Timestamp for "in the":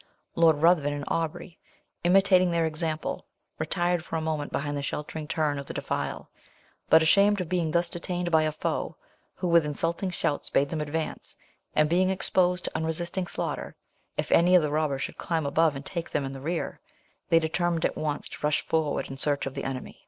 16.25-16.41